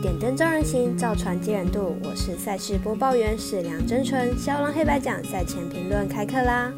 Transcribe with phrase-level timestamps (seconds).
[0.00, 1.94] 点灯照人行，造船接人度。
[2.02, 4.34] 我是赛事播报员史梁真纯。
[4.38, 6.72] 肖郎黑白奖赛前评论开课啦！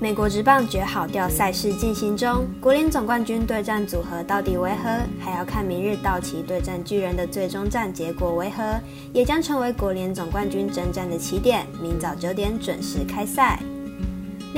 [0.00, 4.98] 美国职棒绝好调赛事进行中，国联总冠军对战组合到底为何？
[5.20, 8.80] 还要看明日道奇对战巨人的最终战结果为何，
[9.12, 11.64] 也将成为国联总冠军征战的起点。
[11.80, 13.60] 明早九点准时开赛。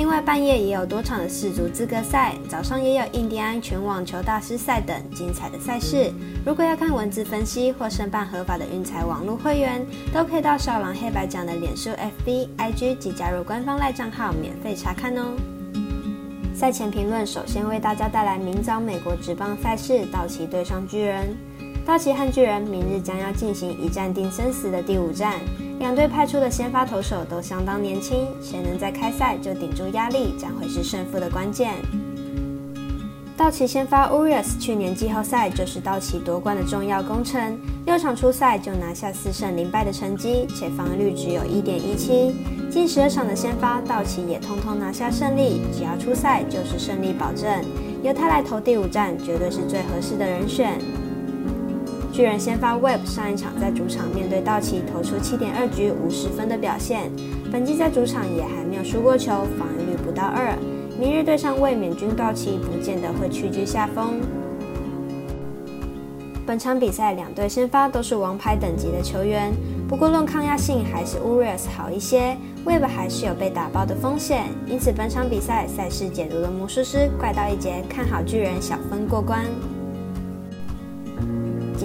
[0.01, 6.11] 另外，半夜也有多场的世足资格赛，早上也有印第安全网球大师赛等精彩的赛事。
[6.43, 15.36] 如果要看文字分析或申办合法的运彩网络会员，都可以到少郎黑白奖的脸书、FB、IG 及加入官方赖账号免费查看哦。
[16.54, 21.37] 赛前评论，首先为大家带来明早美国职棒赛事，道奇对上巨人。
[21.86, 25.34] 道奇和巨人明日将要进行一战定生死的第五战。
[25.80, 31.72] 两队派出的先发投手都相当年轻，谁能在开赛就顶住压力，将会是胜负的关键。
[33.36, 42.37] 道奇先发 Urias 去年季后赛就是道奇夺冠的重要功臣，六场出赛就拿下四胜零败的成绩，且防御率只有一点一七。
[42.70, 47.50] 近十二场的先发，道奇也通通拿下胜利，只要出赛就是胜利保证。
[48.03, 50.78] 由他来投第五战，绝对是最合适的人选。
[52.12, 57.11] 巨人先发 Web 上一场在主场面对道奇投出七点二局五十分的表现，
[57.53, 60.53] 本季在主场也还没有输过球，防御率不到二。
[60.98, 64.20] 明日对上卫冕军道奇，不见得会屈居下风。
[66.44, 69.53] 本场比赛两队先发都是王牌等级的球员，
[69.88, 74.47] 不过论抗压性还是 Urias 好一些，Web 还是有被打爆的风险。
[74.66, 79.44] 因此本场比赛赛事解读的魔术师怪盗一杰看好巨人小分过关。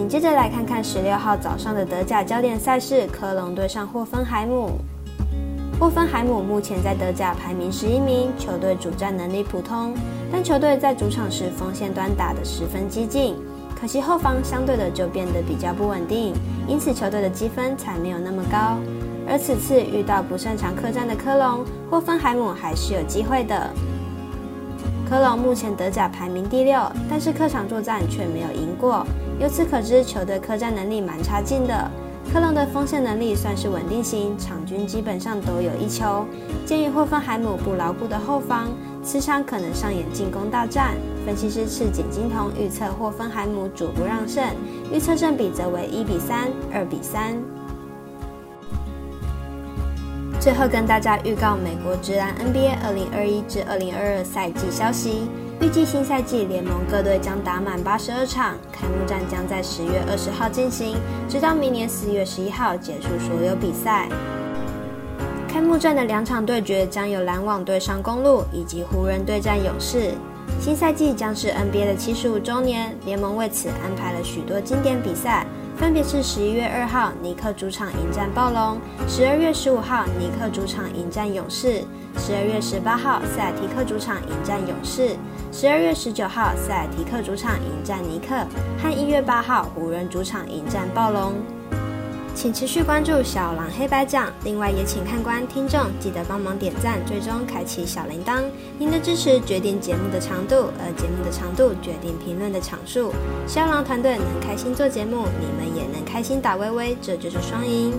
[0.07, 4.79] 接着来看看十六号早上的德甲焦点赛事，科隆对上霍芬海姆。
[5.79, 9.93] 霍芬海姆目前在德甲排名十一名，球队主战能力普通，
[10.31, 13.35] 但球队在主场时锋线端打得十分激进，
[13.79, 16.33] 可惜后方相对的就变得比较不稳定，
[16.67, 18.77] 因此球队的积分才没有那么高。
[19.27, 23.69] 而此次遇到不擅长客战的科隆，霍芬海姆还是有机会的。
[25.09, 26.79] 科隆目前德甲排名第六，
[27.09, 29.05] 但是客场作战却没有赢过。
[29.39, 31.91] 由此可知，球队客战能力蛮差劲的。
[32.33, 36.25] 科隆的锋线能力算是稳定型，场均基本上都有一球。
[36.65, 38.69] 鉴于霍芬海姆不牢固的后方，
[39.03, 40.95] 此场可能上演进攻大战。
[41.25, 44.43] 分析师赤井金童预测霍芬海姆主不让胜，
[44.91, 47.35] 预测胜比则为一比三、二比三。
[50.39, 55.27] 最后跟大家预告美国职篮 NBA 二零二一至二零二二赛季消息。
[55.61, 60.97] 预计新赛季联盟各队将打满八十二场，开幕战将在十月二十号进行，
[61.29, 64.09] 直到明年四月十一号结束所有比赛。
[65.47, 70.11] 开幕战的两场对决将有篮网对上公路，以及湖人对战勇士。
[70.59, 75.47] 新赛季将是 NBA 的七十五周年，联盟为此安排了许多经典比赛。
[75.77, 81.83] 分别是十一月二号尼克主场迎战暴龙，十二月十五号尼克主场迎战勇士，
[82.17, 85.17] 十二月十八号塞尔提克主场迎战勇士，
[85.51, 88.35] 十二月十九号塞尔提克主场迎战尼克，
[88.81, 91.33] 和一月八号湖人主场迎战暴龙。
[92.35, 98.43] 请持续关注小狼黑白奖，另外也请看官听众记得帮忙点赞、最终开启小铃铛。
[98.77, 103.13] 您的支持决定节目的长度，而节目的长度决定评论的场数。
[103.47, 107.93] 小狼团队能开心做节目，你们也能开心打微微，这就是双赢。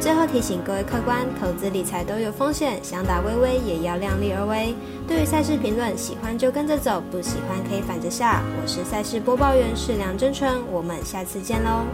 [0.00, 4.74] 最后提醒各位客官，投资理财都有风险，想打微微也要量力而为。
[5.06, 8.42] 对于赛事评论，喜欢就跟着走，不喜欢可以反着下。
[8.60, 11.84] 我是赛事播报员，是梁真纯，我们下次见喽。